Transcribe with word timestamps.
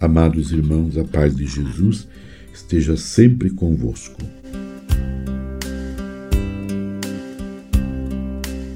Amados 0.00 0.52
irmãos, 0.52 0.96
a 0.96 1.02
paz 1.02 1.34
de 1.34 1.44
Jesus 1.44 2.06
esteja 2.54 2.96
sempre 2.96 3.50
convosco. 3.50 4.22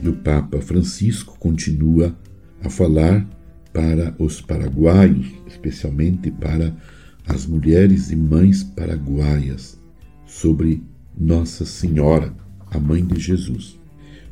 E 0.03 0.09
o 0.09 0.15
Papa 0.15 0.61
Francisco 0.61 1.39
continua 1.39 2.13
a 2.61 2.69
falar 2.69 3.25
para 3.73 4.13
os 4.19 4.41
paraguaios, 4.41 5.29
especialmente 5.47 6.29
para 6.29 6.75
as 7.25 7.47
mulheres 7.47 8.11
e 8.11 8.17
mães 8.17 8.65
paraguaias, 8.65 9.81
sobre 10.27 10.83
Nossa 11.17 11.65
Senhora, 11.65 12.35
a 12.69 12.81
mãe 12.81 13.07
de 13.07 13.21
Jesus. 13.21 13.79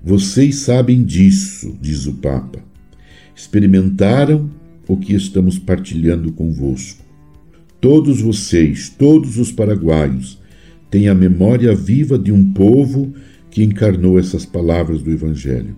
Vocês 0.02 0.57
sabem 0.57 1.05
disso, 1.05 1.79
diz 1.80 2.07
o 2.07 2.15
Papa. 2.15 2.59
Experimentaram 3.37 4.51
o 4.93 4.97
que 4.97 5.15
estamos 5.15 5.57
partilhando 5.57 6.33
convosco. 6.33 7.05
Todos 7.81 8.21
vocês, 8.21 8.89
todos 8.89 9.39
os 9.39 9.53
paraguaios, 9.53 10.41
têm 10.91 11.09
a 11.09 11.15
memória 11.15 11.73
viva 11.77 12.19
de 12.19 12.33
um 12.33 12.53
povo 12.53 13.15
que 13.53 13.62
encarnou 13.62 14.19
essas 14.19 14.45
palavras 14.45 15.01
do 15.01 15.12
Evangelho. 15.12 15.77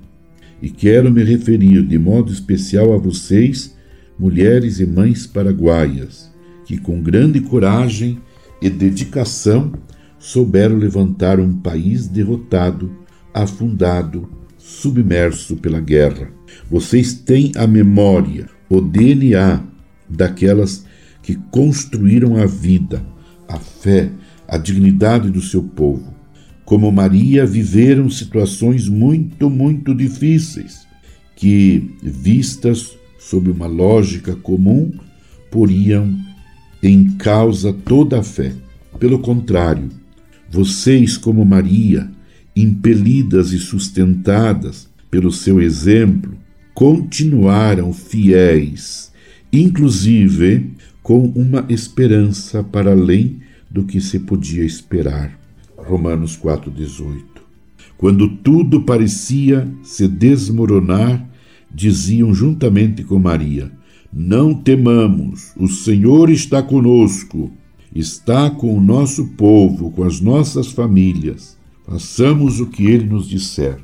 E 0.63 0.71
quero 0.71 1.11
me 1.11 1.23
referir 1.23 1.83
de 1.83 1.99
modo 1.99 2.33
especial 2.33 2.95
a 2.95 2.97
vocês, 2.97 3.77
mulheres 4.19 4.81
e 4.81 4.87
mães 4.87 5.27
paraguaias, 5.27 6.33
que 6.65 6.79
com 6.79 7.03
grande 7.03 7.41
coragem 7.41 8.19
e 8.63 8.71
dedicação 8.71 9.73
souberam 10.19 10.79
levantar 10.79 11.39
um 11.39 11.53
país 11.53 12.09
derrotado, 12.09 12.91
afundado, 13.35 14.27
submerso 14.57 15.57
pela 15.57 15.81
guerra. 15.81 16.31
Vocês 16.71 17.13
têm 17.13 17.53
a 17.57 17.67
memória, 17.67 18.49
o 18.77 18.81
DNA 18.81 19.63
daquelas 20.09 20.85
que 21.23 21.35
construíram 21.51 22.37
a 22.37 22.47
vida, 22.47 23.05
a 23.47 23.59
fé, 23.59 24.11
a 24.49 24.57
dignidade 24.57 25.31
do 25.31 25.43
seu 25.43 25.63
povo. 25.63 26.13
Como 26.65 26.91
Maria, 26.91 27.45
viveram 27.45 28.09
situações 28.09 28.89
muito, 28.89 29.51
muito 29.51 29.95
difíceis, 29.95 30.87
que, 31.37 31.91
vistas 32.03 32.97
sob 33.19 33.51
uma 33.51 33.67
lógica 33.67 34.35
comum, 34.35 34.91
poriam 35.51 36.19
em 36.83 37.11
causa 37.17 37.75
toda 37.75 38.21
a 38.21 38.23
fé. 38.23 38.55
Pelo 38.99 39.19
contrário, 39.19 39.91
vocês, 40.51 41.19
como 41.19 41.45
Maria, 41.45 42.11
impelidas 42.57 43.53
e 43.53 43.59
sustentadas 43.59 44.89
pelo 45.11 45.31
seu 45.31 45.61
exemplo, 45.61 46.37
continuaram 46.75 47.93
fiéis, 47.93 49.13
inclusive 49.53 50.73
com 51.03 51.25
uma 51.35 51.65
esperança 51.69 52.63
para 52.63 52.93
além 52.93 53.41
do 53.71 53.85
que 53.85 54.01
se 54.01 54.21
podia 54.21 54.65
esperar. 54.65 55.39
Romanos 55.77 56.37
4,18. 56.37 57.23
Quando 57.97 58.29
tudo 58.29 58.83
parecia 58.83 59.69
se 59.83 60.07
desmoronar, 60.09 61.29
diziam 61.73 62.35
juntamente 62.35 63.03
com 63.05 63.19
Maria: 63.19 63.71
Não 64.13 64.55
temamos, 64.55 65.53
o 65.57 65.69
Senhor 65.69 66.31
está 66.31 66.63
conosco, 66.63 67.51
está 67.95 68.51
com 68.51 68.77
o 68.77 68.81
nosso 68.81 69.29
povo, 69.29 69.91
com 69.91 70.05
as 70.05 70.21
nossas 70.21 70.69
famílias. 70.69 71.57
Façamos 71.87 72.61
o 72.61 72.67
que 72.67 72.87
ele 72.87 73.07
nos 73.07 73.29
disser. 73.29 73.79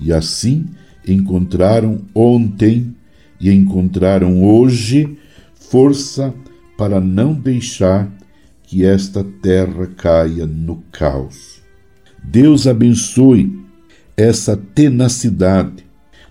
E 0.00 0.12
assim 0.12 0.66
encontraram 1.06 2.00
ontem 2.14 2.94
e 3.40 3.50
encontraram 3.50 4.44
hoje 4.44 5.16
força 5.54 6.34
para 6.76 7.00
não 7.00 7.32
deixar 7.32 8.10
que 8.62 8.84
esta 8.84 9.24
terra 9.42 9.86
caia 9.96 10.46
no 10.46 10.82
caos. 10.92 11.60
Deus 12.22 12.66
abençoe 12.66 13.58
essa 14.16 14.56
tenacidade. 14.56 15.84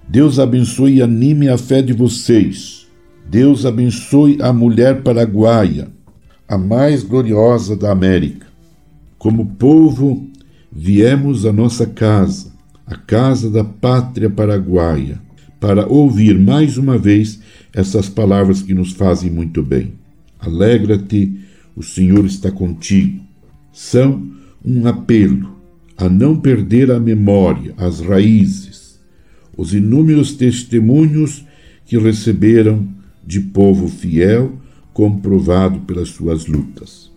Deus 0.07 0.40
abençoe 0.40 0.96
e 0.96 1.01
anime 1.01 1.50
a 1.50 1.57
fé 1.57 1.81
de 1.81 1.94
vocês. 1.94 2.88
Deus 3.30 3.66
abençoe 3.66 4.38
a 4.41 4.51
mulher 4.51 5.03
paraguaia, 5.03 5.88
a 6.47 6.57
mais 6.57 7.03
gloriosa 7.03 7.75
da 7.75 7.91
América. 7.91 8.47
Como 9.18 9.46
povo, 9.46 10.28
viemos 10.72 11.46
à 11.46 11.53
nossa 11.53 11.86
casa, 11.86 12.49
a 12.89 12.95
casa 12.95 13.51
da 13.51 13.63
pátria 13.63 14.31
paraguaia, 14.31 15.22
para 15.59 15.85
ouvir 15.85 16.39
mais 16.39 16.75
uma 16.75 16.97
vez 16.97 17.39
essas 17.72 18.09
palavras 18.09 18.63
que 18.63 18.73
nos 18.73 18.94
fazem 18.94 19.29
muito 19.29 19.61
bem. 19.61 19.94
Alegra-te 20.39 21.39
o 21.75 21.83
Senhor 21.83 22.25
está 22.25 22.50
contigo, 22.50 23.22
são 23.72 24.27
um 24.66 24.88
apelo 24.88 25.55
a 25.95 26.09
não 26.09 26.35
perder 26.39 26.89
a 26.89 27.00
memória, 27.00 27.73
as 27.77 28.00
raízes, 28.00 29.00
os 29.56 29.73
inúmeros 29.73 30.31
testemunhos 30.33 31.45
que 31.85 31.97
receberam 31.97 32.88
de 33.25 33.39
povo 33.39 33.88
fiel, 33.88 34.57
comprovado 34.94 35.81
pelas 35.81 36.09
suas 36.09 36.47
lutas. 36.47 37.11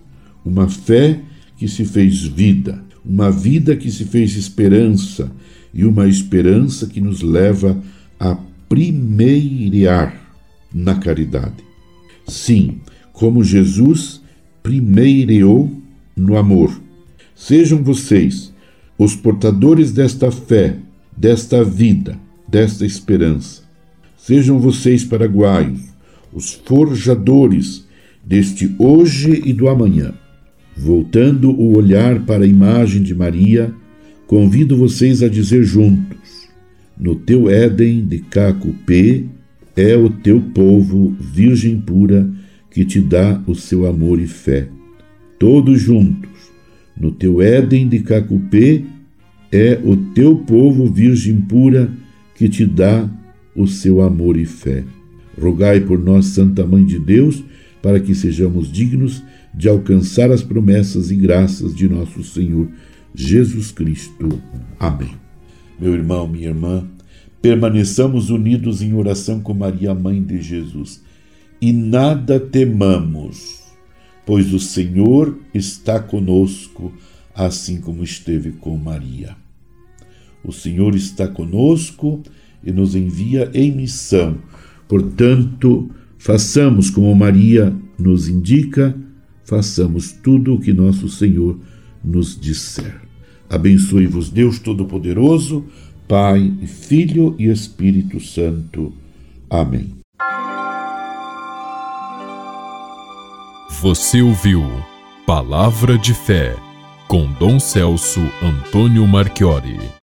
Uma 0.44 0.68
fé 0.68 1.20
que 1.56 1.66
se 1.66 1.84
fez 1.84 2.22
vida, 2.24 2.84
uma 3.04 3.30
vida 3.30 3.74
que 3.74 3.90
se 3.90 4.04
fez 4.04 4.36
esperança 4.36 5.30
e 5.72 5.84
uma 5.84 6.08
esperança 6.08 6.86
que 6.86 7.00
nos 7.00 7.22
leva 7.22 7.80
a 8.18 8.36
primeirear 8.68 10.20
na 10.72 10.94
caridade. 10.94 11.64
Sim, 12.26 12.80
como 13.12 13.44
Jesus 13.44 14.20
primeireou 14.62 15.70
no 16.16 16.36
amor. 16.36 16.80
Sejam 17.34 17.82
vocês 17.82 18.52
os 18.96 19.16
portadores 19.16 19.92
desta 19.92 20.30
fé, 20.30 20.76
desta 21.16 21.64
vida, 21.64 22.18
desta 22.46 22.86
esperança. 22.86 23.62
Sejam 24.16 24.58
vocês, 24.60 25.04
paraguaios, 25.04 25.80
os 26.32 26.52
forjadores 26.52 27.84
deste 28.24 28.74
hoje 28.78 29.42
e 29.44 29.52
do 29.52 29.68
amanhã. 29.68 30.14
Voltando 30.76 31.50
o 31.50 31.76
olhar 31.76 32.20
para 32.24 32.44
a 32.44 32.46
imagem 32.46 33.02
de 33.02 33.14
Maria, 33.14 33.74
convido 34.32 34.78
vocês 34.78 35.22
a 35.22 35.28
dizer 35.28 35.62
juntos: 35.62 36.48
No 36.98 37.15
teu 37.15 37.50
Éden 37.50 38.06
de 38.06 38.20
Cacupê 38.20 39.26
é 39.76 39.94
o 39.94 40.09
teu 40.09 40.41
povo, 40.41 41.15
virgem 41.20 41.78
pura, 41.78 42.31
que 42.70 42.82
te 42.82 42.98
dá 42.98 43.43
o 43.47 43.54
seu 43.54 43.87
amor 43.87 44.19
e 44.19 44.26
fé. 44.26 44.69
Todos 45.38 45.82
juntos, 45.82 46.31
no 46.98 47.12
teu 47.12 47.43
Éden 47.43 47.87
de 47.91 47.98
Cacupê, 47.98 48.87
é 49.53 49.78
o 49.84 49.98
teu 50.15 50.37
povo 50.37 50.91
virgem 50.91 51.38
pura 51.38 51.93
que 52.34 52.49
te 52.49 52.64
dá 52.64 53.06
o 53.54 53.66
seu 53.66 54.00
amor 54.00 54.38
e 54.38 54.47
fé. 54.47 54.82
Rogai 55.38 55.78
por 55.78 56.03
nós, 56.03 56.25
Santa 56.25 56.64
Mãe 56.64 56.87
de 56.87 56.99
Deus, 56.99 57.44
para 57.82 58.00
que 58.00 58.14
sejamos 58.14 58.72
dignos 58.72 59.22
de 59.54 59.69
alcançar 59.69 60.31
as 60.31 60.43
promessas 60.43 61.10
e 61.10 61.16
graças 61.16 61.75
de 61.75 61.87
nosso 61.87 62.25
Senhor 62.25 62.66
Jesus 63.14 63.70
Cristo. 63.70 64.40
Amém. 64.78 65.14
Meu 65.78 65.94
irmão, 65.94 66.28
minha 66.28 66.48
irmã, 66.48 66.86
permaneçamos 67.40 68.30
unidos 68.30 68.82
em 68.82 68.94
oração 68.94 69.40
com 69.40 69.52
Maria, 69.52 69.94
Mãe 69.94 70.22
de 70.22 70.40
Jesus 70.40 71.02
e 71.62 71.72
nada 71.72 72.40
temamos, 72.40 73.62
pois 74.26 74.52
o 74.52 74.58
Senhor 74.58 75.38
está 75.54 76.00
conosco, 76.00 76.92
assim 77.32 77.80
como 77.80 78.02
esteve 78.02 78.50
com 78.50 78.76
Maria. 78.76 79.36
O 80.42 80.50
Senhor 80.50 80.96
está 80.96 81.28
conosco 81.28 82.20
e 82.64 82.72
nos 82.72 82.96
envia 82.96 83.48
em 83.54 83.70
missão. 83.70 84.38
Portanto, 84.88 85.88
façamos 86.19 86.90
como 86.90 87.14
Maria 87.14 87.72
nos 87.96 88.28
indica, 88.28 88.96
façamos 89.44 90.10
tudo 90.10 90.54
o 90.54 90.60
que 90.60 90.72
nosso 90.72 91.08
Senhor 91.08 91.56
nos 91.56 91.62
disser. 92.40 93.00
Abençoe-vos 93.49 94.31
Deus 94.31 94.58
Todo-Poderoso, 94.58 95.64
Pai, 96.08 96.52
Filho 96.66 97.34
e 97.38 97.50
Espírito 97.50 98.19
Santo. 98.20 98.93
Amém. 99.49 99.94
Você 103.81 104.22
ouviu 104.22 104.62
Palavra 105.26 105.99
de 105.99 106.14
Fé 106.14 106.56
com 107.08 107.31
Dom 107.32 107.60
Celso 107.60 108.20
Antônio 108.43 109.06
Marchiori. 109.06 109.93